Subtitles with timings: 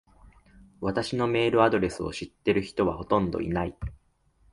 [0.79, 3.75] 私のメールアドレスを知ってる人はほとんどいない。